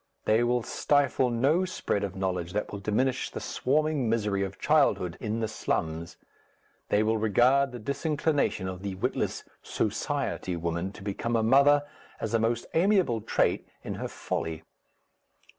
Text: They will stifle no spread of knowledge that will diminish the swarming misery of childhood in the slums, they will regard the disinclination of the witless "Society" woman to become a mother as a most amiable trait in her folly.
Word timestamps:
They 0.25 0.43
will 0.43 0.63
stifle 0.63 1.29
no 1.29 1.63
spread 1.63 2.03
of 2.03 2.15
knowledge 2.15 2.53
that 2.53 2.71
will 2.71 2.79
diminish 2.79 3.29
the 3.29 3.39
swarming 3.39 4.09
misery 4.09 4.41
of 4.41 4.57
childhood 4.57 5.15
in 5.19 5.41
the 5.41 5.47
slums, 5.47 6.17
they 6.89 7.03
will 7.03 7.19
regard 7.19 7.71
the 7.71 7.77
disinclination 7.77 8.67
of 8.67 8.81
the 8.81 8.95
witless 8.95 9.43
"Society" 9.61 10.55
woman 10.55 10.91
to 10.93 11.03
become 11.03 11.35
a 11.35 11.43
mother 11.43 11.83
as 12.19 12.33
a 12.33 12.39
most 12.39 12.65
amiable 12.73 13.21
trait 13.21 13.67
in 13.83 13.93
her 14.01 14.07
folly. 14.07 14.63